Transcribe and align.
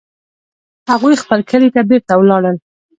هغوی 0.91 1.15
خپل 1.23 1.39
کلي 1.51 1.69
ته 1.75 1.81
بیرته 1.89 2.13
ولاړل 2.17 2.57